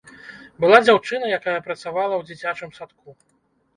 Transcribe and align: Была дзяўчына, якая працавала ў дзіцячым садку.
Была 0.63 0.77
дзяўчына, 0.85 1.25
якая 1.39 1.59
працавала 1.67 2.15
ў 2.17 2.23
дзіцячым 2.31 2.69
садку. 2.79 3.09